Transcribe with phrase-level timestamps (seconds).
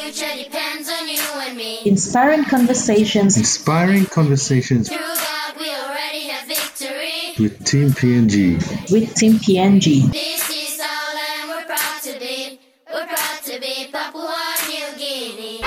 [0.00, 1.80] future depends on you and me.
[1.84, 7.34] Inspiring conversations Inspiring conversations Through God, we already have victory.
[7.38, 8.90] with Team PNG.
[8.90, 10.10] with Team PNG.
[10.12, 12.60] This is our land, we're proud to be.
[12.92, 14.36] We're proud to be Papua
[14.68, 15.60] New Guinea.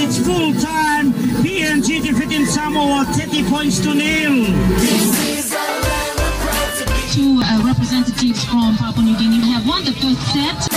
[0.00, 1.12] It's full time.
[1.44, 4.44] PNG defeating Samoa 30 points to nil.
[4.78, 7.00] This is our land, we're proud to be.
[7.12, 10.67] two uh, representatives from Papua New Guinea have won the first set.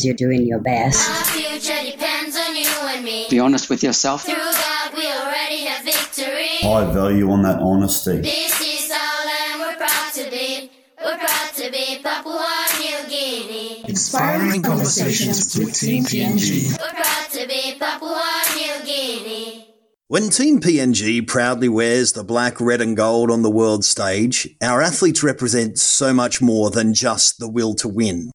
[0.00, 0.02] Guinea.
[0.02, 1.08] as long as you're doing your best.
[1.08, 3.26] Our future depends on you and me.
[3.30, 4.24] Be honest with yourself.
[4.24, 6.48] Through God, we already have victory.
[6.62, 8.20] high value on that honesty.
[8.20, 10.70] This is our land, we're proud to be.
[11.04, 13.84] We're proud to be Papua New Guinea.
[13.88, 16.70] Inspiring conversations with Team PNG.
[16.78, 19.68] We're proud to be Papua New Guinea.
[20.08, 24.82] When Team PNG proudly wears the black, red, and gold on the world stage, our
[24.82, 28.30] athletes represent so much more than just the will to win.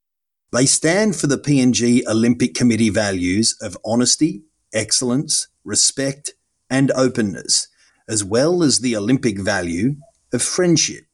[0.53, 6.31] They stand for the PNG Olympic Committee values of honesty, excellence, respect,
[6.69, 7.67] and openness,
[8.07, 9.97] as well as the Olympic value
[10.31, 11.05] of friendship.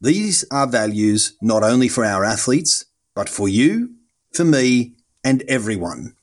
[0.00, 3.96] These are values not only for our athletes, but for you,
[4.32, 6.16] for me, and everyone.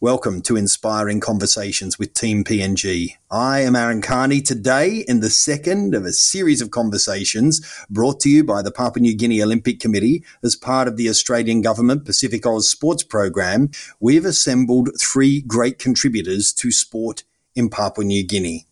[0.00, 3.16] Welcome to Inspiring Conversations with Team PNG.
[3.32, 8.30] I am Aaron Kearney today in the second of a series of conversations brought to
[8.30, 12.62] you by the Papua New Guinea Olympic Committee as part of the Australian Government PacificAus
[12.62, 13.72] Sports Program.
[13.98, 17.24] We've assembled three great contributors to sport
[17.56, 18.67] in Papua New Guinea.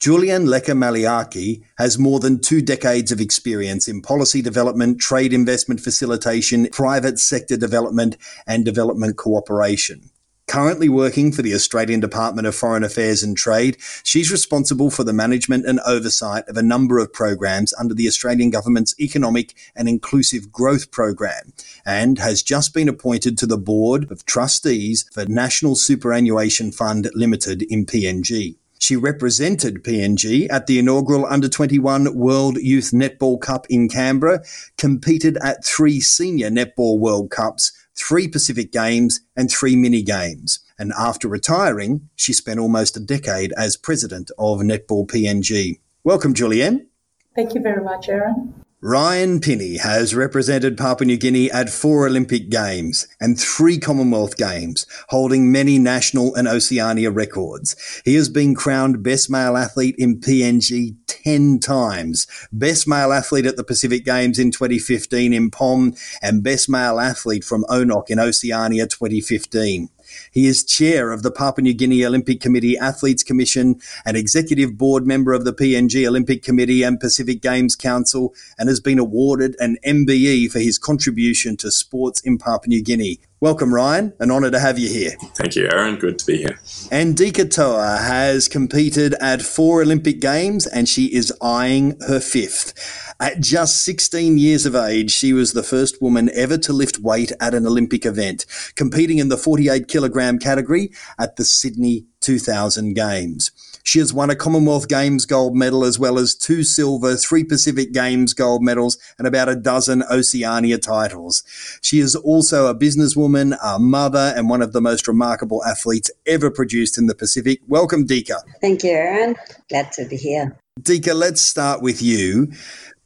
[0.00, 6.68] Julian Maliaki has more than two decades of experience in policy development, trade investment facilitation,
[6.70, 10.10] private sector development, and development cooperation.
[10.46, 15.12] Currently working for the Australian Department of Foreign Affairs and Trade, she's responsible for the
[15.12, 20.52] management and oversight of a number of programs under the Australian Government's Economic and Inclusive
[20.52, 21.52] Growth Program
[21.84, 27.62] and has just been appointed to the Board of Trustees for National Superannuation Fund Limited
[27.62, 28.58] in PNG.
[28.78, 34.42] She represented PNG at the inaugural Under 21 World Youth Netball Cup in Canberra,
[34.76, 40.60] competed at three Senior Netball World Cups, three Pacific Games, and three mini games.
[40.78, 45.80] And after retiring, she spent almost a decade as president of Netball PNG.
[46.04, 46.86] Welcome, Julianne.
[47.34, 48.54] Thank you very much, Aaron.
[48.80, 54.86] Ryan Pini has represented Papua New Guinea at four Olympic Games and three Commonwealth Games,
[55.08, 57.74] holding many national and Oceania records.
[58.04, 63.56] He has been crowned Best Male Athlete in PNG 10 times, Best Male Athlete at
[63.56, 68.86] the Pacific Games in 2015 in POM, and Best Male Athlete from ONOC in Oceania
[68.86, 69.88] 2015.
[70.30, 75.06] He is chair of the Papua New Guinea Olympic Committee Athletes Commission, an executive board
[75.06, 79.76] member of the PNG Olympic Committee and Pacific Games Council, and has been awarded an
[79.84, 83.18] MBE for his contribution to sports in Papua New Guinea.
[83.40, 84.14] Welcome, Ryan.
[84.18, 85.12] An honour to have you here.
[85.36, 85.94] Thank you, Aaron.
[85.94, 86.58] Good to be here.
[86.90, 93.07] And Dika Toa has competed at four Olympic Games and she is eyeing her fifth.
[93.20, 97.32] At just 16 years of age, she was the first woman ever to lift weight
[97.40, 98.46] at an Olympic event,
[98.76, 103.50] competing in the 48 kilogram category at the Sydney 2000 Games.
[103.82, 107.92] She has won a Commonwealth Games gold medal as well as two silver, three Pacific
[107.92, 111.42] Games gold medals, and about a dozen Oceania titles.
[111.82, 116.52] She is also a businesswoman, a mother, and one of the most remarkable athletes ever
[116.52, 117.58] produced in the Pacific.
[117.66, 118.36] Welcome, Dika.
[118.60, 119.34] Thank you, Aaron.
[119.68, 120.56] Glad to be here.
[120.82, 122.52] Dika, let's start with you.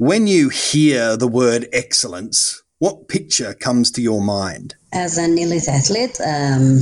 [0.05, 4.75] When you hear the word excellence, what picture comes to your mind?
[4.93, 6.81] As an elite athlete, um,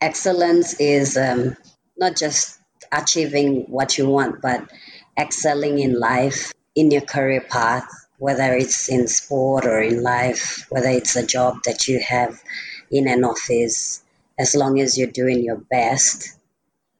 [0.00, 1.56] excellence is um,
[1.96, 2.58] not just
[2.90, 4.68] achieving what you want, but
[5.16, 7.86] excelling in life, in your career path,
[8.18, 12.42] whether it's in sport or in life, whether it's a job that you have
[12.90, 14.02] in an office,
[14.40, 16.36] as long as you're doing your best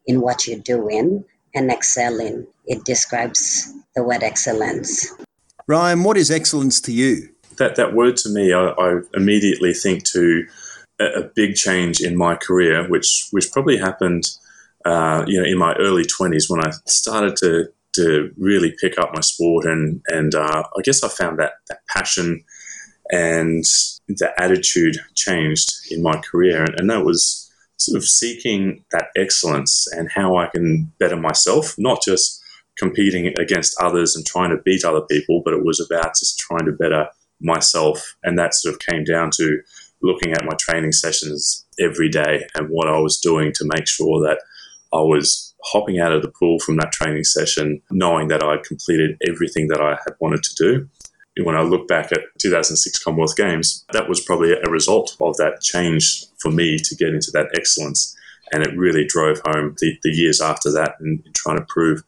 [0.06, 1.24] in what you're doing
[1.56, 5.12] and excelling, it describes the word excellence.
[5.68, 7.28] Ryan, what is excellence to you?
[7.58, 10.46] That that word to me, I, I immediately think to
[11.00, 14.28] a, a big change in my career, which which probably happened,
[14.84, 19.14] uh, you know, in my early twenties when I started to to really pick up
[19.14, 22.44] my sport and and uh, I guess I found that that passion
[23.10, 23.64] and
[24.08, 29.86] the attitude changed in my career, and, and that was sort of seeking that excellence
[29.92, 32.42] and how I can better myself, not just
[32.78, 36.66] competing against others and trying to beat other people, but it was about just trying
[36.66, 37.08] to better
[37.40, 38.16] myself.
[38.22, 39.60] And that sort of came down to
[40.02, 44.20] looking at my training sessions every day and what I was doing to make sure
[44.26, 44.40] that
[44.92, 49.16] I was hopping out of the pool from that training session, knowing that I'd completed
[49.26, 50.88] everything that I had wanted to do.
[51.44, 55.60] When I look back at 2006 Commonwealth Games, that was probably a result of that
[55.60, 58.16] change for me to get into that excellence.
[58.52, 62.02] And it really drove home the, the years after that in trying to prove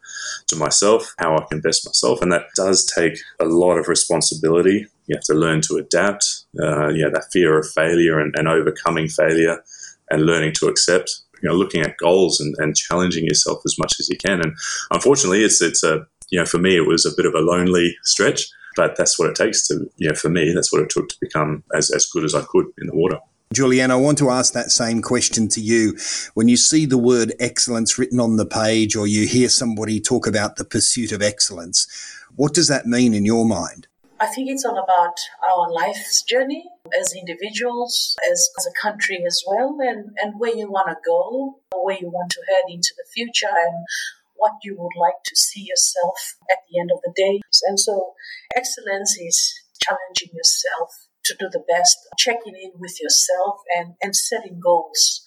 [0.49, 2.23] to myself how I can best myself.
[2.23, 4.87] And that does take a lot of responsibility.
[5.06, 6.25] You have to learn to adapt,
[6.61, 9.62] uh, know, that fear of failure and, and overcoming failure
[10.11, 13.94] and learning to accept you know looking at goals and, and challenging yourself as much
[14.00, 14.41] as you can.
[14.41, 14.56] And
[14.91, 17.96] unfortunately, it's it's a you know for me it was a bit of a lonely
[18.05, 18.46] stretch,
[18.76, 21.17] but that's what it takes to you know for me that's what it took to
[21.20, 23.19] become as as good as I could in the water.
[23.55, 25.97] Julianne, I want to ask that same question to you.
[26.35, 30.27] When you see the word excellence written on the page or you hear somebody talk
[30.27, 31.87] about the pursuit of excellence,
[32.37, 33.87] what does that mean in your mind?
[34.21, 36.65] I think it's all about our life's journey
[36.99, 41.59] as individuals, as, as a country as well, and, and where you want to go,
[41.75, 43.87] where you want to head into the future, and
[44.35, 47.41] what you would like to see yourself at the end of the day.
[47.67, 48.12] And so,
[48.56, 54.61] excellence is challenging yourself to do the best, checking in with yourself, and, and setting
[54.61, 55.25] goals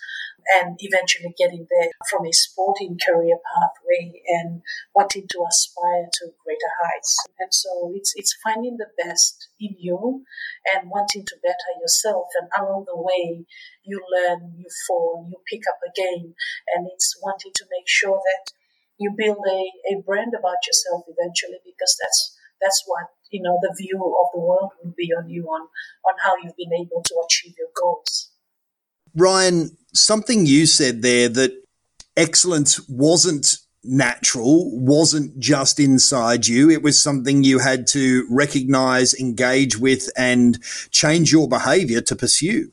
[0.58, 4.62] and eventually getting there from a sporting career pathway and
[4.96, 7.16] wanting to aspire to greater heights.
[7.40, 10.24] And so it's it's finding the best in you
[10.74, 13.46] and wanting to better yourself and along the way
[13.84, 16.34] you learn, you fall, you pick up again
[16.76, 18.54] and it's wanting to make sure that
[18.98, 23.74] you build a, a brand about yourself eventually because that's that's what you know the
[23.78, 27.16] view of the world will be on you on on how you've been able to
[27.26, 28.30] achieve your goals.
[29.16, 31.52] Ryan, something you said there that
[32.16, 36.70] excellence wasn't natural, wasn't just inside you.
[36.70, 40.62] It was something you had to recognize, engage with, and
[40.92, 42.72] change your behavior to pursue.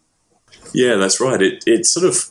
[0.75, 1.40] Yeah, that's right.
[1.40, 2.31] It, it sort of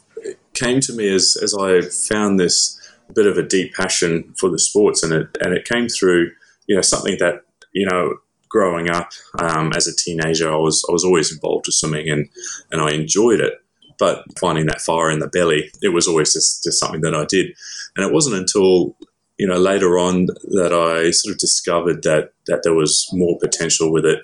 [0.54, 2.80] came to me as, as I found this
[3.14, 6.32] bit of a deep passion for the sports, and it, and it came through,
[6.68, 7.42] you know, something that,
[7.78, 8.16] you know,
[8.50, 12.28] growing up um, as a teenager, I was I was always involved with swimming and
[12.72, 13.54] and I enjoyed it.
[14.00, 17.26] But finding that fire in the belly, it was always just, just something that I
[17.26, 17.48] did.
[17.96, 18.96] And it wasn't until
[19.38, 20.26] you know later on
[20.60, 24.20] that I sort of discovered that that there was more potential with it,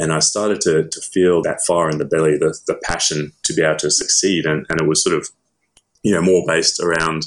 [0.00, 3.54] and I started to, to feel that fire in the belly, the, the passion to
[3.54, 5.28] be able to succeed, and, and it was sort of
[6.02, 7.26] you know more based around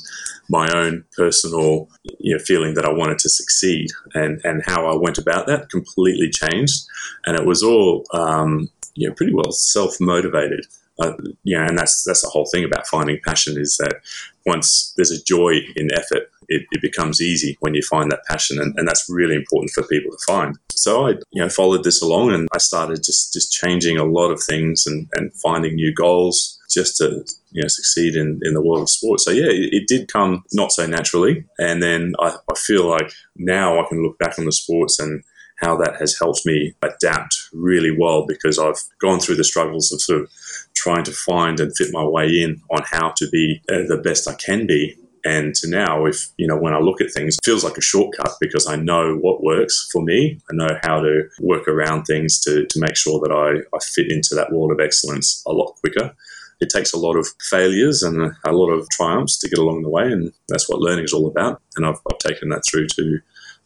[0.50, 1.90] my own personal
[2.20, 5.70] you know feeling that I wanted to succeed, and and how I went about that
[5.70, 6.86] completely changed,
[7.26, 10.66] and it was all um, you know pretty well self motivated
[11.00, 11.14] uh,
[11.46, 14.02] and that's that's the whole thing about finding passion is that
[14.46, 18.60] once there's a joy in effort, it, it becomes easy when you find that passion,
[18.60, 20.58] and, and that's really important for people to find.
[20.72, 24.32] So I, you know, followed this along, and I started just just changing a lot
[24.32, 28.62] of things and, and finding new goals just to you know succeed in, in the
[28.62, 29.20] world of sport.
[29.20, 33.12] So yeah, it, it did come not so naturally, and then I, I feel like
[33.36, 35.24] now I can look back on the sports and
[35.60, 40.02] how that has helped me adapt really well because I've gone through the struggles of
[40.02, 40.30] sort of
[40.76, 44.36] trying to find and fit my way in on how to be the best I
[44.36, 44.96] can be.
[45.28, 47.82] And to now, if you know, when I look at things, it feels like a
[47.82, 50.40] shortcut because I know what works for me.
[50.50, 54.10] I know how to work around things to, to make sure that I, I fit
[54.10, 56.16] into that world of excellence a lot quicker.
[56.62, 59.90] It takes a lot of failures and a lot of triumphs to get along the
[59.90, 61.62] way, and that's what learning is all about.
[61.76, 63.20] And I've, I've taken that through to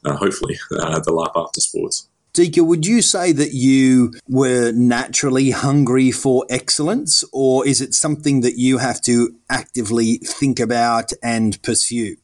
[0.06, 2.08] uh, hopefully uh, the life after sports.
[2.34, 8.40] Dika, would you say that you were naturally hungry for excellence, or is it something
[8.42, 12.16] that you have to actively think about and pursue?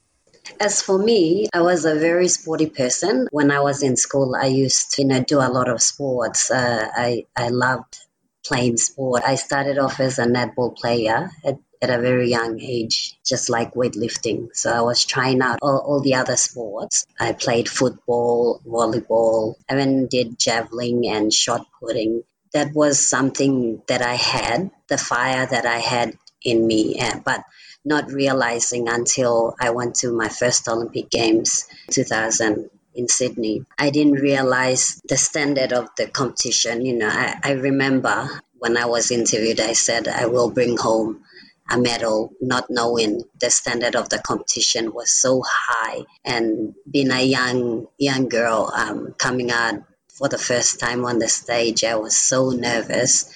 [0.62, 3.28] As for me, I was a very sporty person.
[3.32, 6.50] When I was in school, I used to you know, do a lot of sports.
[6.50, 8.00] Uh, I, I loved
[8.46, 9.24] playing sport.
[9.26, 13.74] I started off as a netball player at at a very young age, just like
[13.74, 14.50] weightlifting.
[14.54, 17.06] So I was trying out all, all the other sports.
[17.20, 22.24] I played football, volleyball, I even did javelin and shot putting.
[22.54, 27.44] That was something that I had, the fire that I had in me, uh, but
[27.84, 33.66] not realizing until I went to my first Olympic Games 2000 in Sydney.
[33.78, 36.86] I didn't realize the standard of the competition.
[36.86, 41.24] You know, I, I remember when I was interviewed, I said I will bring home
[41.70, 46.04] a medal, not knowing the standard of the competition was so high.
[46.24, 51.28] And being a young young girl um, coming out for the first time on the
[51.28, 53.34] stage, I was so nervous.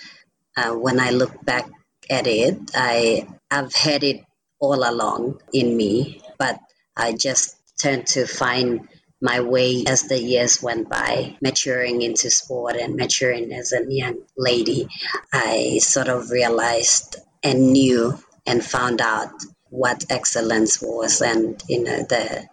[0.56, 1.70] Uh, when I look back
[2.10, 4.24] at it, I I've had it
[4.60, 6.60] all along in me, but
[6.96, 8.88] I just turned to find
[9.22, 14.18] my way as the years went by, maturing into sport and maturing as a young
[14.36, 14.88] lady,
[15.32, 19.32] I sort of realized and knew and found out
[19.70, 22.48] what excellence was and you know the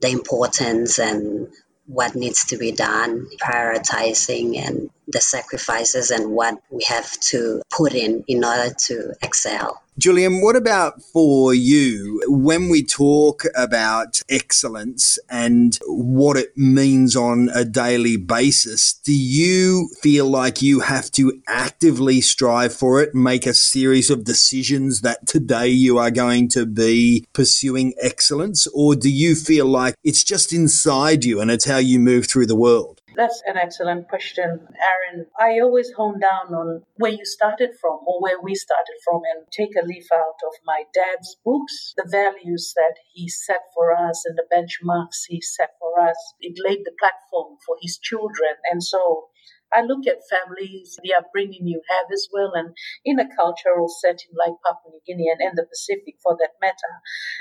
[0.00, 1.48] the importance and
[1.86, 7.94] what needs to be done, prioritizing and the sacrifices and what we have to put
[7.94, 9.82] in in order to excel.
[9.98, 17.50] Julian, what about for you when we talk about excellence and what it means on
[17.54, 18.94] a daily basis?
[18.94, 24.24] Do you feel like you have to actively strive for it, make a series of
[24.24, 28.66] decisions that today you are going to be pursuing excellence?
[28.68, 32.46] Or do you feel like it's just inside you and it's how you move through
[32.46, 33.01] the world?
[33.14, 35.26] That's an excellent question, Aaron.
[35.38, 39.46] I always hone down on where you started from or where we started from and
[39.52, 44.24] take a leaf out of my dad's books, the values that he set for us
[44.24, 46.16] and the benchmarks he set for us.
[46.40, 48.56] It laid the platform for his children.
[48.70, 49.28] And so
[49.74, 54.32] I look at families, the upbringing you have as well, and in a cultural setting
[54.36, 57.00] like Papua New Guinea and, and the Pacific for that matter,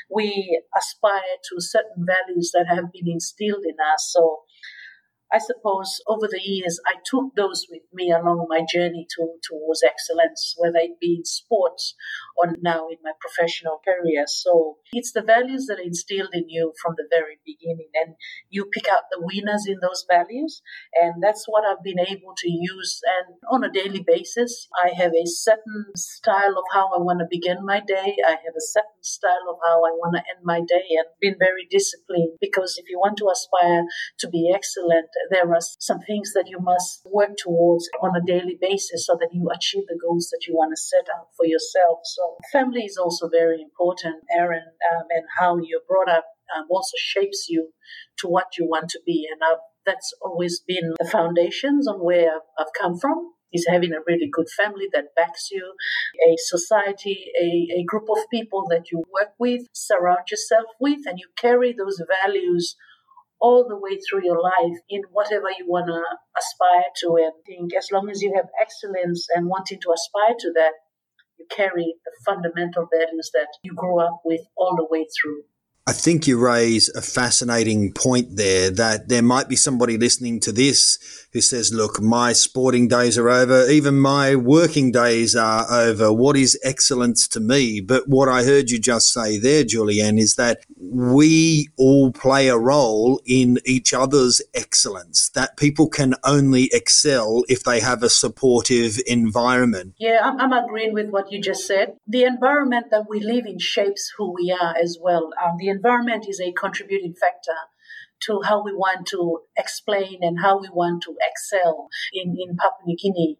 [0.09, 4.11] we aspire to certain values that have been instilled in us.
[4.11, 4.43] So
[5.33, 9.83] I suppose over the years, I took those with me along my journey to, towards
[9.83, 11.95] excellence, whether it be in sports
[12.37, 14.25] or now in my professional career.
[14.27, 18.15] So it's the values that are instilled in you from the very beginning, and
[18.49, 20.61] you pick out the winners in those values.
[20.99, 22.99] And that's what I've been able to use.
[23.05, 27.27] And on a daily basis, I have a certain style of how I want to
[27.29, 28.17] begin my day.
[28.25, 31.39] I have a certain style of how I want to end my day, and been
[31.39, 33.83] very disciplined because if you want to aspire
[34.19, 38.57] to be excellent, there are some things that you must work towards on a daily
[38.59, 41.99] basis so that you achieve the goals that you want to set out for yourself.
[42.03, 46.25] So, family is also very important, Aaron, um, and how you're brought up
[46.55, 47.69] um, also shapes you
[48.19, 49.27] to what you want to be.
[49.31, 53.91] And I've, that's always been the foundations on where I've, I've come from is having
[53.91, 55.73] a really good family that backs you,
[56.27, 61.19] a society, a, a group of people that you work with, surround yourself with, and
[61.19, 62.75] you carry those values
[63.41, 66.01] all the way through your life in whatever you want to
[66.37, 67.17] aspire to.
[67.17, 70.73] And think as long as you have excellence and wanting to aspire to that,
[71.37, 75.43] you carry the fundamental values that you grew up with all the way through.
[75.87, 80.51] I think you raise a fascinating point there that there might be somebody listening to
[80.51, 80.99] this
[81.33, 83.67] who says, look, my sporting days are over.
[83.67, 86.13] Even my working days are over.
[86.13, 87.81] What is excellence to me?
[87.81, 92.57] But what I heard you just say there, Julianne, is that we all play a
[92.57, 98.99] role in each other's excellence, that people can only excel if they have a supportive
[99.07, 99.95] environment.
[99.97, 101.95] Yeah, I'm, I'm agreeing with what you just said.
[102.07, 105.31] The environment that we live in shapes who we are as well.
[105.43, 107.57] Um, the environment is a contributing factor
[108.21, 112.85] to how we want to explain and how we want to excel in, in Papua
[112.85, 113.39] New Guinea.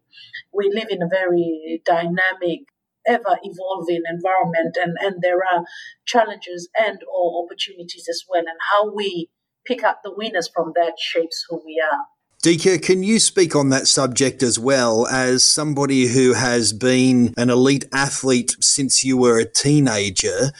[0.52, 2.66] We live in a very dynamic,
[3.06, 5.64] ever evolving environment and, and there are
[6.04, 9.28] challenges and or opportunities as well and how we
[9.64, 12.06] pick up the winners from that shapes who we are.
[12.42, 17.50] Dika, can you speak on that subject as well as somebody who has been an
[17.50, 20.50] elite athlete since you were a teenager?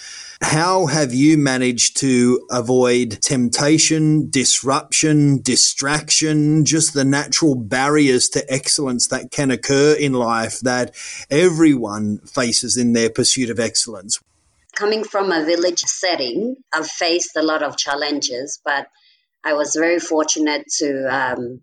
[0.40, 9.08] How have you managed to avoid temptation, disruption, distraction, just the natural barriers to excellence
[9.08, 10.94] that can occur in life that
[11.32, 14.20] everyone faces in their pursuit of excellence?
[14.76, 18.86] Coming from a village setting, I've faced a lot of challenges, but
[19.42, 21.60] I was very fortunate to um,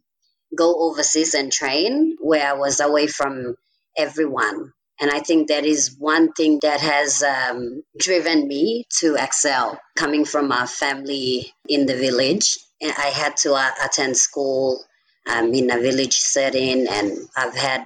[0.56, 3.56] go overseas and train where I was away from
[3.98, 4.74] everyone.
[5.02, 9.80] And I think that is one thing that has um, driven me to excel.
[9.96, 14.84] Coming from a family in the village, I had to uh, attend school
[15.30, 17.86] um, in a village setting, and I've had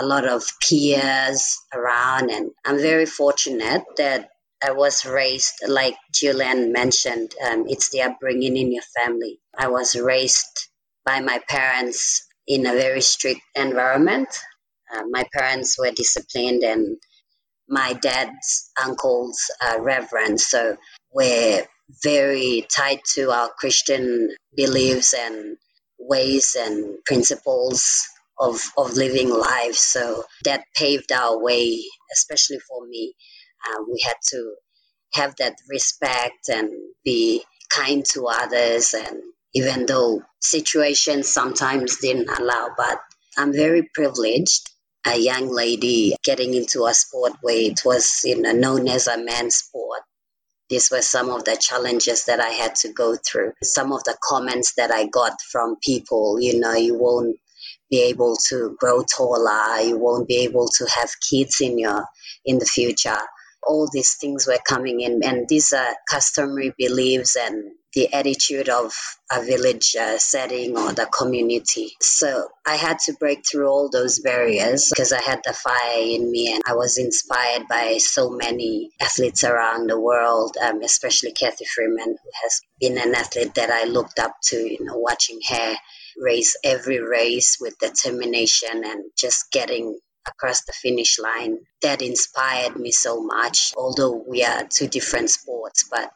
[0.00, 2.30] a lot of peers around.
[2.30, 4.30] And I'm very fortunate that
[4.62, 9.38] I was raised, like Julian mentioned, um, it's the upbringing in your family.
[9.56, 10.67] I was raised
[11.08, 14.28] by my parents in a very strict environment.
[14.92, 16.98] Uh, my parents were disciplined, and
[17.66, 20.76] my dad's uncles are reverend, so
[21.10, 21.66] we're
[22.02, 25.56] very tied to our Christian beliefs and
[25.98, 28.06] ways and principles
[28.38, 29.76] of, of living life.
[29.76, 31.80] So that paved our way,
[32.12, 33.14] especially for me.
[33.66, 34.54] Uh, we had to
[35.14, 36.68] have that respect and
[37.02, 39.22] be kind to others and
[39.54, 43.00] even though situations sometimes didn't allow but
[43.36, 44.68] i'm very privileged
[45.06, 49.16] a young lady getting into a sport where it was you know known as a
[49.16, 50.00] man's sport.
[50.68, 53.52] These were some of the challenges that i had to go through.
[53.62, 57.36] Some of the comments that i got from people you know you won't
[57.90, 59.80] be able to grow taller.
[59.80, 62.04] You won't be able to have kids in your
[62.44, 63.16] in the future
[63.66, 68.92] all these things were coming in, and these are customary beliefs and the attitude of
[69.32, 71.90] a village uh, setting or the community.
[72.00, 76.30] So I had to break through all those barriers because I had the fire in
[76.30, 81.64] me and I was inspired by so many athletes around the world, um, especially Cathy
[81.64, 85.74] Freeman, who has been an athlete that I looked up to, you know, watching her
[86.20, 91.58] race every race with determination and just getting across the finish line.
[91.82, 96.12] That inspired me so much, although we are two different sports, but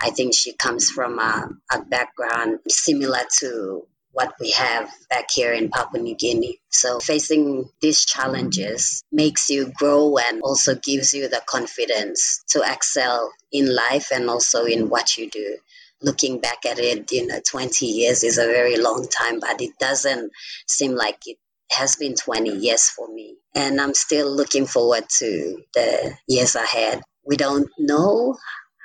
[0.00, 5.52] I think she comes from a, a background similar to what we have back here
[5.52, 6.60] in Papua New Guinea.
[6.68, 13.32] So facing these challenges makes you grow and also gives you the confidence to excel
[13.50, 15.56] in life and also in what you do.
[16.02, 19.78] Looking back at it, you know, 20 years is a very long time, but it
[19.78, 20.32] doesn't
[20.66, 21.38] seem like it
[21.72, 23.36] has been 20 years for me.
[23.54, 27.02] And I'm still looking forward to the years ahead.
[27.26, 28.36] We don't know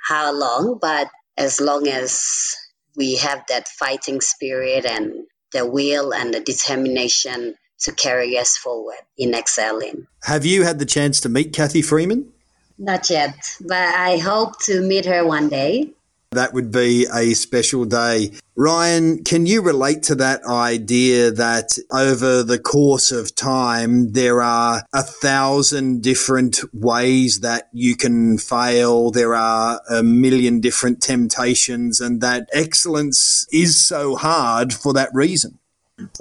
[0.04, 2.54] how long, but as long as
[2.96, 8.98] we have that fighting spirit and the will and the determination to carry us forward
[9.16, 10.06] in excelling.
[10.24, 12.32] Have you had the chance to meet Cathy Freeman?
[12.76, 15.92] Not yet, but I hope to meet her one day.
[16.32, 18.32] That would be a special day.
[18.54, 24.82] Ryan, can you relate to that idea that over the course of time, there are
[24.92, 29.10] a thousand different ways that you can fail?
[29.10, 35.58] There are a million different temptations, and that excellence is so hard for that reason.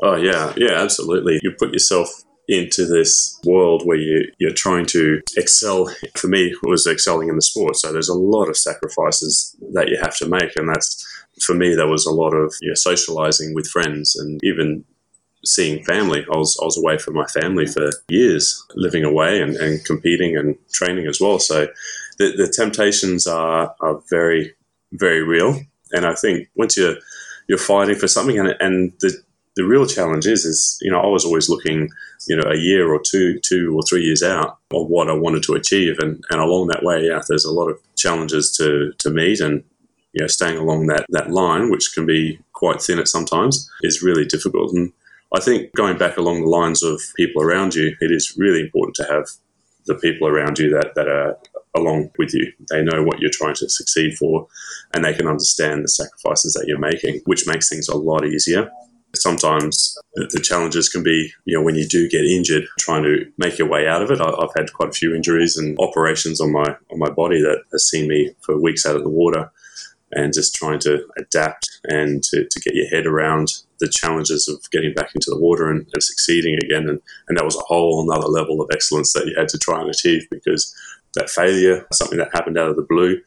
[0.01, 0.53] Oh, yeah.
[0.55, 1.39] Yeah, absolutely.
[1.43, 5.89] You put yourself into this world where you, you're trying to excel.
[6.15, 7.75] For me, it was excelling in the sport.
[7.75, 10.55] So there's a lot of sacrifices that you have to make.
[10.55, 11.05] And that's,
[11.41, 14.85] for me, there was a lot of you know, socializing with friends and even
[15.45, 16.25] seeing family.
[16.33, 20.37] I was, I was away from my family for years, living away and, and competing
[20.37, 21.39] and training as well.
[21.39, 21.67] So
[22.17, 24.53] the, the temptations are, are very,
[24.93, 25.59] very real.
[25.91, 26.95] And I think once you're,
[27.47, 29.21] you're fighting for something and, and the,
[29.57, 31.89] the real challenge is, is, you know, I was always looking,
[32.27, 35.43] you know, a year or two, two or three years out of what I wanted
[35.43, 35.97] to achieve.
[35.99, 39.63] And, and along that way, yeah, there's a lot of challenges to, to meet and,
[40.13, 44.03] you know, staying along that, that line, which can be quite thin at sometimes, is
[44.03, 44.73] really difficult.
[44.73, 44.93] And
[45.35, 48.95] I think going back along the lines of people around you, it is really important
[48.97, 49.27] to have
[49.87, 51.35] the people around you that, that are
[51.75, 52.53] along with you.
[52.69, 54.47] They know what you're trying to succeed for
[54.93, 58.69] and they can understand the sacrifices that you're making, which makes things a lot easier
[59.21, 63.57] sometimes the challenges can be, you know, when you do get injured, trying to make
[63.57, 64.21] your way out of it.
[64.21, 67.87] I've had quite a few injuries and operations on my on my body that has
[67.87, 69.51] seen me for weeks out of the water,
[70.11, 73.49] and just trying to adapt and to, to get your head around
[73.79, 76.89] the challenges of getting back into the water and, and succeeding again.
[76.89, 79.79] And, and that was a whole another level of excellence that you had to try
[79.81, 80.73] and achieve because
[81.15, 83.19] that failure, something that happened out of the blue,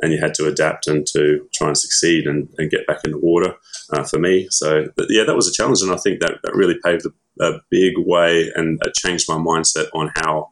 [0.00, 3.10] and you had to adapt and to try and succeed and, and get back in
[3.10, 3.54] the water
[3.92, 4.46] uh, for me.
[4.50, 7.60] So, yeah, that was a challenge, and I think that, that really paved a, a
[7.70, 10.50] big way and changed my mindset on how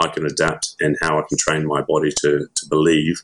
[0.00, 3.22] I can adapt and how I can train my body to, to believe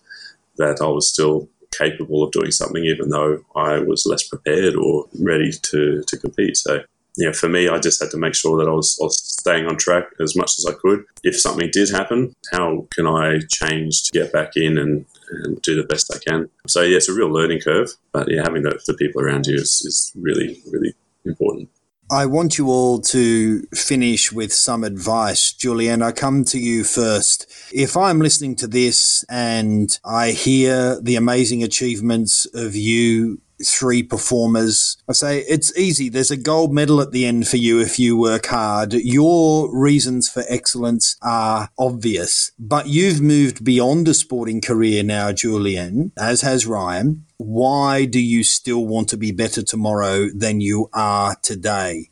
[0.57, 5.07] that I was still capable of doing something, even though I was less prepared or
[5.20, 6.57] ready to, to compete.
[6.57, 6.81] So,
[7.18, 9.66] yeah, for me, I just had to make sure that I was, I was staying
[9.66, 11.04] on track as much as I could.
[11.24, 15.74] If something did happen, how can I change to get back in and, and do
[15.74, 16.48] the best I can?
[16.68, 19.57] So, yeah, it's a real learning curve, but yeah, having the, the people around you
[19.57, 21.70] is, is really, really important.
[22.11, 25.52] I want you all to finish with some advice.
[25.52, 27.52] Julianne, I come to you first.
[27.74, 34.97] If I'm listening to this and I hear the amazing achievements of you three performers.
[35.09, 36.09] I say it's easy.
[36.09, 38.92] There's a gold medal at the end for you if you work hard.
[38.92, 46.12] Your reasons for excellence are obvious, but you've moved beyond a sporting career now, Julianne,
[46.18, 47.25] as has Ryan.
[47.37, 52.11] Why do you still want to be better tomorrow than you are today?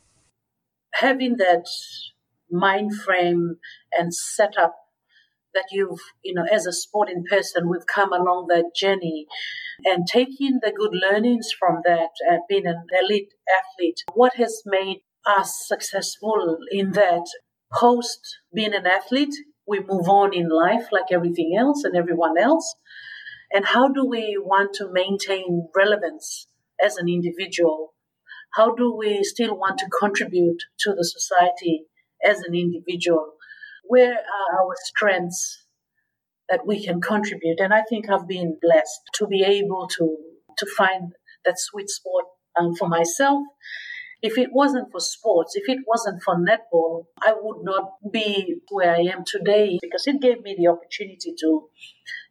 [0.95, 1.67] Having that
[2.49, 3.57] mind frame
[3.91, 4.86] and setup
[5.57, 9.25] that you've, you know, as a sporting person, we've come along that journey
[9.85, 15.01] and taking the good learnings from that, uh, being an elite athlete, what has made
[15.25, 17.25] us successful in that
[17.73, 19.35] post being an athlete,
[19.67, 22.75] we move on in life like everything else and everyone else.
[23.53, 26.47] And how do we want to maintain relevance
[26.83, 27.93] as an individual?
[28.55, 31.85] How do we still want to contribute to the society
[32.25, 33.33] as an individual?
[33.87, 35.63] Where are our strengths?
[36.49, 37.59] that we can contribute.
[37.59, 40.17] And I think I've been blessed to be able to
[40.57, 41.13] to find
[41.45, 42.25] that sweet spot
[42.59, 43.43] um, for myself
[44.21, 48.95] If it wasn't for sports, if it wasn't for netball, I would not be where
[48.95, 51.69] I am today because it gave me the opportunity to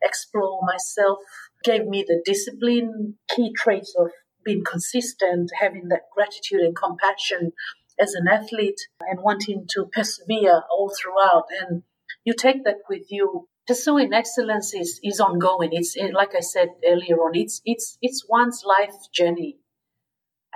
[0.03, 1.19] explore myself,
[1.65, 4.09] gave me the discipline, key traits of
[4.45, 7.53] being consistent, having that gratitude and compassion
[7.99, 11.47] as an athlete, and wanting to persevere all throughout.
[11.61, 11.83] And
[12.25, 13.49] you take that with you.
[13.67, 15.71] Pursuing excellence is, is ongoing.
[15.73, 17.35] It's like I said earlier on.
[17.35, 19.59] It's it's it's one's life journey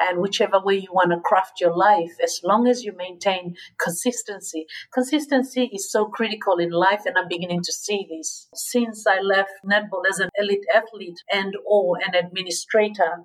[0.00, 4.66] and whichever way you want to craft your life, as long as you maintain consistency.
[4.92, 8.48] Consistency is so critical in life, and I'm beginning to see this.
[8.54, 13.24] Since I left netball as an elite athlete and or an administrator,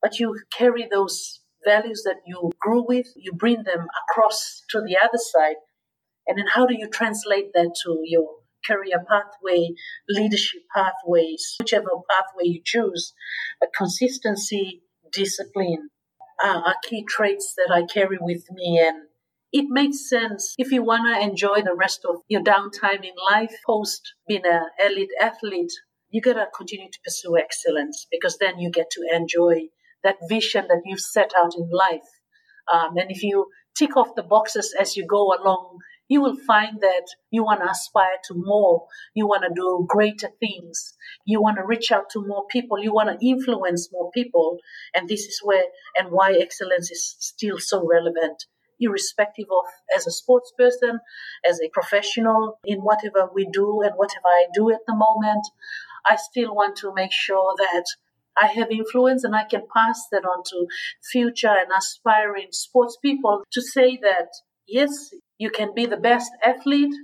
[0.00, 4.96] but you carry those values that you grew with, you bring them across to the
[4.96, 5.56] other side.
[6.26, 8.28] And then how do you translate that to your
[8.66, 9.70] career pathway,
[10.08, 13.14] leadership pathways, whichever pathway you choose?
[13.60, 15.88] But consistency discipline
[16.42, 19.08] uh, are key traits that I carry with me and
[19.50, 23.54] it makes sense if you want to enjoy the rest of your downtime in life
[23.66, 25.72] post being an elite athlete
[26.10, 29.68] you got to continue to pursue excellence because then you get to enjoy
[30.08, 32.10] that vision that you've set out in life
[32.72, 36.80] um, and if you tick off the boxes as you go along you will find
[36.80, 38.86] that you want to aspire to more.
[39.14, 40.96] You want to do greater things.
[41.24, 42.78] You want to reach out to more people.
[42.82, 44.58] You want to influence more people.
[44.94, 45.64] And this is where
[45.96, 48.46] and why excellence is still so relevant,
[48.80, 51.00] irrespective of as a sports person,
[51.48, 55.46] as a professional in whatever we do and whatever I do at the moment.
[56.06, 57.84] I still want to make sure that
[58.40, 60.66] I have influence and I can pass that on to
[61.12, 64.28] future and aspiring sports people to say that
[64.66, 64.90] yes,
[65.38, 66.94] you can be the best athlete,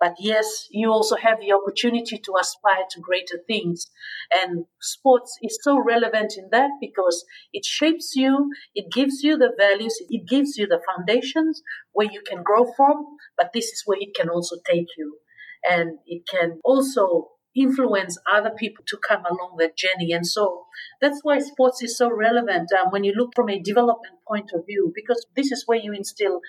[0.00, 3.86] but yes, you also have the opportunity to aspire to greater things.
[4.34, 9.52] And sports is so relevant in that because it shapes you, it gives you the
[9.58, 13.06] values, it gives you the foundations where you can grow from,
[13.38, 15.18] but this is where it can also take you.
[15.66, 20.12] And it can also influence other people to come along that journey.
[20.12, 20.66] And so
[21.00, 24.66] that's why sports is so relevant um, when you look from a development point of
[24.66, 26.40] view, because this is where you instill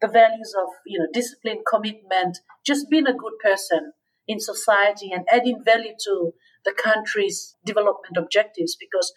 [0.00, 3.92] the values of you know discipline, commitment, just being a good person
[4.26, 6.32] in society and adding value to
[6.64, 8.76] the country's development objectives.
[8.78, 9.12] Because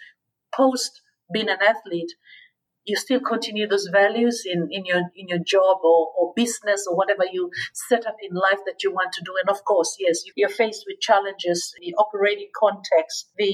[0.55, 1.01] post
[1.33, 2.13] being an athlete,
[2.85, 6.95] you still continue those values in, in your in your job or, or business or
[6.95, 9.33] whatever you set up in life that you want to do.
[9.41, 13.53] And of course, yes, you're faced with challenges, the operating context, the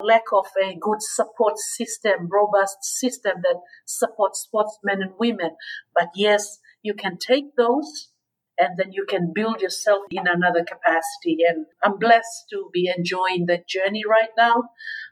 [0.00, 5.56] lack of a good support system, robust system that supports sportsmen and women.
[5.94, 8.10] But yes, you can take those
[8.58, 11.38] and then you can build yourself in another capacity.
[11.48, 14.64] And I'm blessed to be enjoying that journey right now.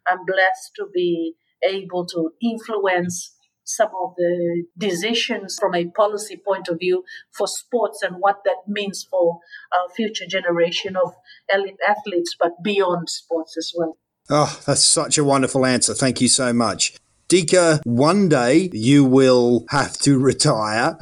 [0.07, 1.35] I'm blessed to be
[1.66, 8.03] able to influence some of the decisions from a policy point of view for sports
[8.03, 9.40] and what that means for
[9.72, 11.14] our future generation of
[11.53, 13.96] elite athletes, but beyond sports as well.
[14.31, 15.94] Oh, that's such a wonderful answer.
[15.94, 16.94] Thank you so much.
[17.29, 20.98] Dika, one day you will have to retire.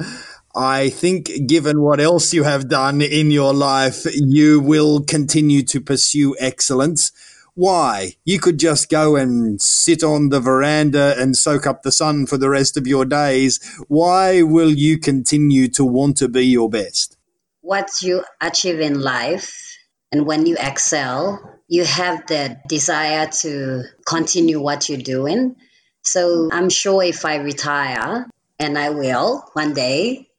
[0.55, 5.81] I think, given what else you have done in your life, you will continue to
[5.81, 7.11] pursue excellence.
[7.55, 8.15] Why?
[8.25, 12.37] You could just go and sit on the veranda and soak up the sun for
[12.37, 13.59] the rest of your days.
[13.87, 17.17] Why will you continue to want to be your best?
[17.61, 19.77] What you achieve in life
[20.11, 25.55] and when you excel, you have the desire to continue what you're doing.
[26.03, 28.27] So I'm sure if I retire,
[28.59, 30.29] and I will one day,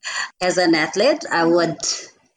[0.41, 1.79] as an athlete, I would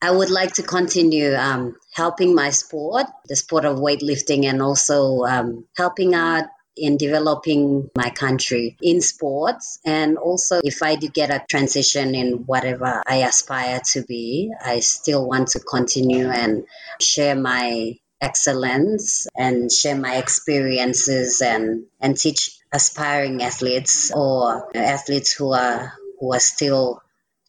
[0.01, 5.23] I would like to continue um, helping my sport, the sport of weightlifting, and also
[5.23, 9.79] um, helping out in developing my country in sports.
[9.83, 14.79] And also, if I do get a transition in whatever I aspire to be, I
[14.81, 16.65] still want to continue and
[17.01, 25.53] share my excellence and share my experiences and, and teach aspiring athletes or athletes who
[25.53, 27.01] are who are still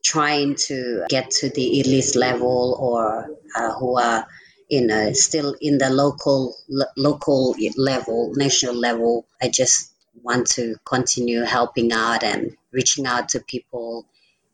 [0.02, 4.26] trying to get to the elite level or uh, who are
[4.68, 9.26] you know still in the local lo- local level national level.
[9.40, 14.06] I just want to continue helping out and reaching out to people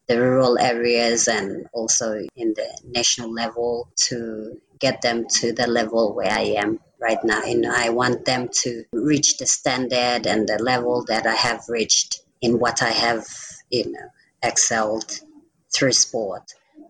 [0.06, 6.14] the rural areas and also in the national level to get them to the level
[6.14, 7.40] where i am right now.
[7.42, 12.20] And i want them to reach the standard and the level that i have reached
[12.42, 13.26] in what i have
[13.70, 14.08] you know
[14.42, 15.20] excelled
[15.74, 16.42] through sport.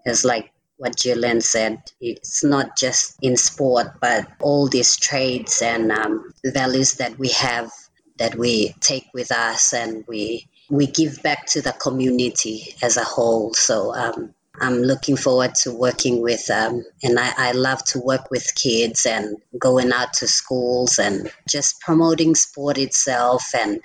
[0.04, 5.92] It's like what Jillian said, it's not just in sport, but all these traits and
[5.92, 7.70] um, values that we have
[8.18, 13.04] that we take with us and we we give back to the community as a
[13.04, 13.52] whole.
[13.54, 18.30] So um, I'm looking forward to working with, um, and I, I love to work
[18.30, 23.80] with kids and going out to schools and just promoting sport itself and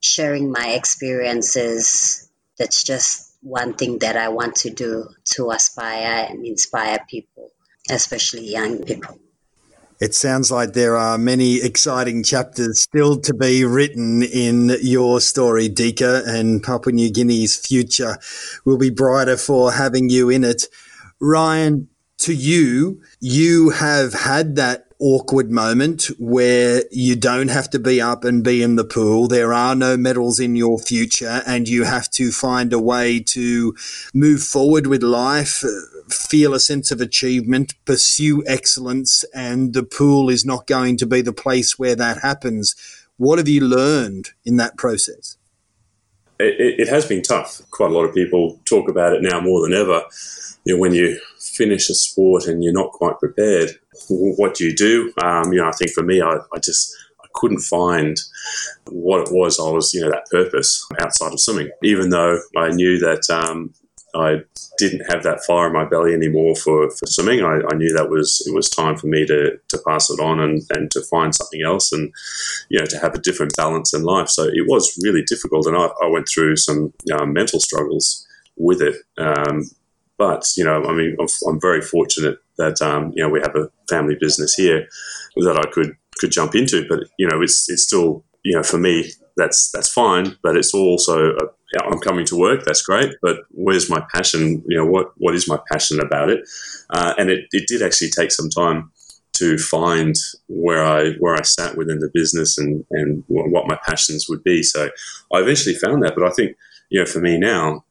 [0.00, 2.28] sharing my experiences.
[2.58, 7.50] That's just one thing that I want to do to aspire and inspire people,
[7.90, 9.18] especially young people.
[10.00, 15.68] It sounds like there are many exciting chapters still to be written in your story,
[15.68, 18.18] Dika, and Papua New Guinea's future
[18.64, 20.66] will be brighter for having you in it.
[21.20, 28.00] Ryan, to you, you have had that awkward moment where you don't have to be
[28.00, 29.28] up and be in the pool.
[29.28, 33.74] There are no medals in your future, and you have to find a way to
[34.12, 35.62] move forward with life,
[36.08, 41.20] feel a sense of achievement, pursue excellence, and the pool is not going to be
[41.20, 42.74] the place where that happens.
[43.16, 45.36] What have you learned in that process?
[46.40, 47.60] It, it has been tough.
[47.70, 50.02] Quite a lot of people talk about it now more than ever.
[50.64, 54.74] You know, when you finish a sport and you're not quite prepared, what do you
[54.74, 55.12] do?
[55.22, 58.16] Um, you know, I think for me, I, I just I couldn't find
[58.90, 59.60] what it was.
[59.60, 63.74] I was, you know, that purpose outside of swimming, even though I knew that um,
[64.14, 64.42] I
[64.78, 67.44] didn't have that fire in my belly anymore for, for swimming.
[67.44, 70.40] I, I, knew that was it was time for me to, to pass it on
[70.40, 72.12] and, and to find something else and
[72.70, 74.28] you know to have a different balance in life.
[74.28, 78.26] So it was really difficult, and I, I went through some you know, mental struggles
[78.56, 78.96] with it.
[79.18, 79.64] Um,
[80.16, 83.56] but you know, I mean, I'm, I'm very fortunate that um, you know we have
[83.56, 84.86] a family business here
[85.36, 86.86] that I could could jump into.
[86.88, 90.36] But you know, it's it's still you know for me that's that's fine.
[90.42, 91.44] But it's also a,
[91.84, 92.64] I'm coming to work.
[92.64, 93.14] That's great.
[93.22, 94.62] But where's my passion?
[94.66, 96.48] You know, what what is my passion about it?
[96.90, 98.90] Uh, and it, it did actually take some time
[99.34, 100.16] to find
[100.48, 104.62] where I where I sat within the business and and what my passions would be.
[104.62, 104.90] So
[105.32, 106.14] I eventually found that.
[106.14, 106.56] But I think
[106.90, 107.84] you know for me now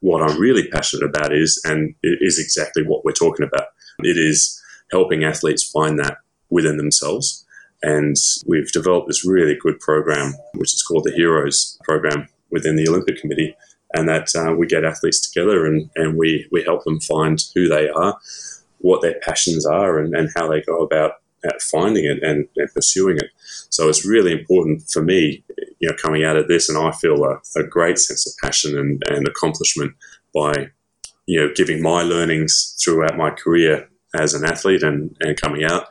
[0.00, 3.68] what I'm really passionate about is, and is exactly what we're talking about.
[4.00, 6.18] It is helping athletes find that
[6.50, 7.44] within themselves.
[7.82, 12.88] And we've developed this really good program, which is called the Heroes program within the
[12.88, 13.54] Olympic Committee.
[13.94, 17.68] And that uh, we get athletes together and, and we, we help them find who
[17.68, 18.18] they are,
[18.78, 21.12] what their passions are, and, and how they go about
[21.44, 23.30] at finding it and, and, pursuing it.
[23.70, 25.44] So it's really important for me,
[25.78, 28.76] you know, coming out of this, and I feel a, a great sense of passion
[28.76, 29.94] and, and, accomplishment
[30.34, 30.70] by,
[31.28, 35.84] you know, giving my learnings throughout my career as an athlete and, and coming out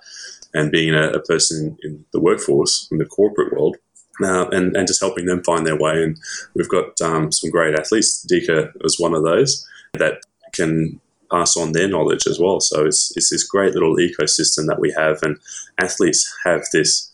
[0.54, 3.78] and being a, a person in the workforce, in the corporate world.
[4.19, 6.02] Uh, and, and just helping them find their way.
[6.04, 6.17] And
[6.56, 8.26] we've got um, some great athletes.
[8.26, 10.21] Dika is one of those that
[10.54, 12.60] can pass on their knowledge as well.
[12.60, 15.38] So it's, it's this great little ecosystem that we have, and
[15.80, 17.12] athletes have this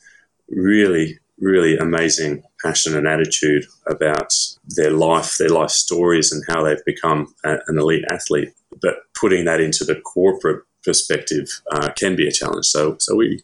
[0.47, 4.34] really, really amazing passion and attitude about
[4.65, 8.54] their life, their life stories, and how they've become a, an elite athlete.
[8.82, 12.65] But putting that into the corporate perspective uh, can be a challenge.
[12.65, 13.41] So, so we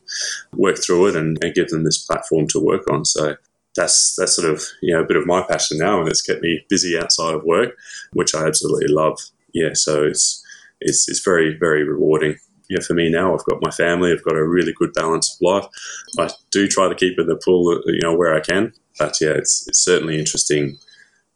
[0.54, 3.06] work through it and, and give them this platform to work on.
[3.06, 3.36] So
[3.76, 6.42] that's that's sort of you know a bit of my passion now, and it's kept
[6.42, 7.78] me busy outside of work,
[8.14, 9.20] which I absolutely love.
[9.54, 10.44] Yeah, so it's
[10.82, 12.38] it's, it's very, very rewarding.
[12.70, 14.12] Yeah, for me now, I've got my family.
[14.12, 15.66] I've got a really good balance of life.
[16.20, 18.74] I do try to keep in the pool, you know, where I can.
[19.00, 20.78] But yeah, it's, it's certainly interesting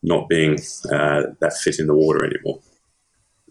[0.04, 0.60] not being
[0.92, 2.60] uh, that fit in the water anymore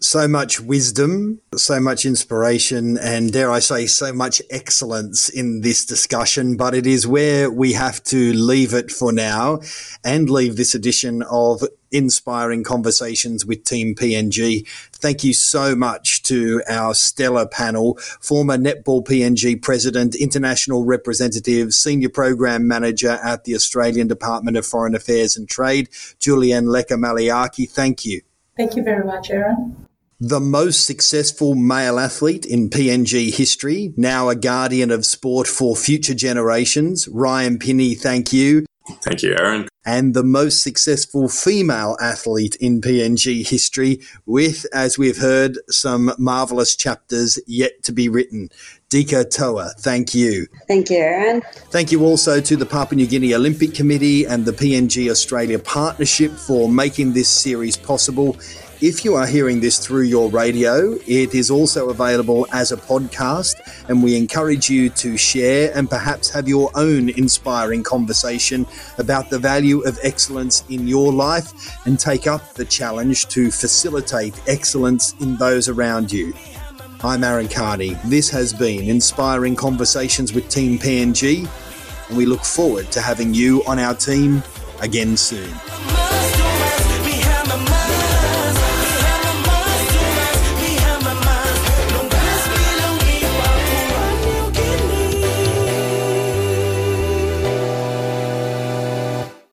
[0.03, 5.85] so much wisdom, so much inspiration, and dare I say, so much excellence in this
[5.85, 6.57] discussion.
[6.57, 9.61] But it is where we have to leave it for now
[10.03, 14.67] and leave this edition of Inspiring Conversations with Team PNG.
[14.91, 22.09] Thank you so much to our stellar panel, former Netball PNG President, International Representative, Senior
[22.09, 25.89] Program Manager at the Australian Department of Foreign Affairs and Trade,
[26.19, 27.69] Julianne Leka Maliaki.
[27.69, 28.21] Thank you.
[28.57, 29.83] Thank you very much, Aaron
[30.25, 36.13] the most successful male athlete in PNG history, now a guardian of sport for future
[36.13, 37.09] generations.
[37.09, 38.65] Ryan Pini, thank you.
[39.01, 39.67] Thank you, Aaron.
[39.85, 46.77] And the most successful female athlete in PNG history, with, as we've heard, some marvellous
[46.77, 48.49] chapters yet to be written.
[48.89, 50.47] Dika Toa, thank you.
[50.67, 51.41] Thank you, Aaron.
[51.69, 56.31] Thank you also to the Papua New Guinea Olympic Committee and the PNG Australia Partnership
[56.31, 58.37] for making this series possible.
[58.83, 63.55] If you are hearing this through your radio, it is also available as a podcast,
[63.87, 68.67] and we encourage you to share and perhaps have your own inspiring conversation
[68.97, 74.37] about the value of excellence in your life and take up the challenge to facilitate
[74.49, 76.33] excellence in those around you.
[77.05, 77.95] I'm Aaron Kearney.
[78.03, 81.47] This has been Inspiring Conversations with Team PNG,
[82.09, 84.43] and we look forward to having you on our team
[84.81, 85.53] again soon.